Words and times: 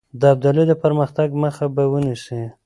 د 0.19 0.21
ابدالي 0.33 0.63
د 0.67 0.73
پرمختګ 0.83 1.27
مخه 1.43 1.65
به 1.75 1.83
ونیسي. 1.91 2.41